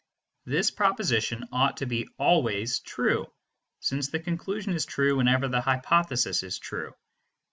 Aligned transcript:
This 0.47 0.71
proposition 0.71 1.47
ought 1.51 1.77
to 1.77 1.85
be 1.85 2.09
always 2.17 2.79
true, 2.79 3.27
since 3.81 4.07
the 4.09 4.19
conclusion 4.19 4.73
is 4.73 4.83
true 4.87 5.15
whenever 5.17 5.47
the 5.47 5.61
hypothesis 5.61 6.41
is 6.41 6.57
true. 6.57 6.95